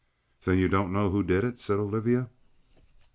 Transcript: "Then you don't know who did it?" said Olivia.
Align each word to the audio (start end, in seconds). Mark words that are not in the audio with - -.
"Then 0.45 0.57
you 0.57 0.67
don't 0.67 0.91
know 0.91 1.11
who 1.11 1.21
did 1.21 1.43
it?" 1.43 1.59
said 1.59 1.77
Olivia. 1.77 2.31